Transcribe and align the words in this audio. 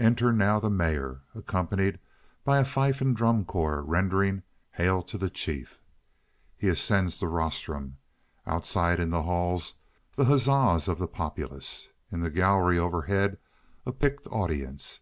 Enter 0.00 0.32
now 0.32 0.58
the 0.58 0.70
mayor, 0.70 1.20
accompanied 1.36 2.00
by 2.44 2.58
a 2.58 2.64
fife 2.64 3.00
and 3.00 3.14
drum 3.16 3.44
corps 3.44 3.80
rendering 3.80 4.42
"Hail 4.72 5.04
to 5.04 5.16
the 5.16 5.30
Chief." 5.30 5.80
He 6.56 6.66
ascends 6.68 7.20
the 7.20 7.28
rostrum. 7.28 7.98
Outside 8.44 8.98
in 8.98 9.10
the 9.10 9.22
halls 9.22 9.74
the 10.16 10.24
huzzas 10.24 10.88
of 10.88 10.98
the 10.98 11.06
populace. 11.06 11.90
In 12.10 12.18
the 12.18 12.30
gallery 12.30 12.76
overhead 12.76 13.38
a 13.86 13.92
picked 13.92 14.26
audience. 14.32 14.98